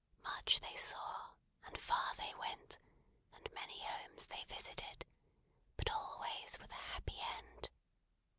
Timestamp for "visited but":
4.45-5.91